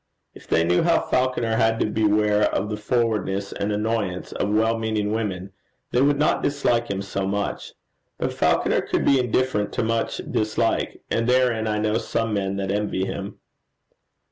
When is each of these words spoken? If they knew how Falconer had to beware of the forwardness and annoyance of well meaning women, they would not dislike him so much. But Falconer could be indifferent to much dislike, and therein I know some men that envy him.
If 0.33 0.47
they 0.47 0.63
knew 0.63 0.81
how 0.81 0.99
Falconer 1.01 1.57
had 1.57 1.79
to 1.79 1.85
beware 1.85 2.51
of 2.55 2.71
the 2.71 2.75
forwardness 2.75 3.53
and 3.53 3.71
annoyance 3.71 4.31
of 4.31 4.49
well 4.49 4.75
meaning 4.79 5.11
women, 5.11 5.51
they 5.91 6.01
would 6.01 6.17
not 6.17 6.41
dislike 6.41 6.87
him 6.89 7.03
so 7.03 7.27
much. 7.27 7.73
But 8.17 8.33
Falconer 8.33 8.81
could 8.81 9.05
be 9.05 9.19
indifferent 9.19 9.71
to 9.73 9.83
much 9.83 10.17
dislike, 10.31 11.03
and 11.11 11.29
therein 11.29 11.67
I 11.67 11.77
know 11.77 11.99
some 11.99 12.33
men 12.33 12.55
that 12.55 12.71
envy 12.71 13.05
him. 13.05 13.37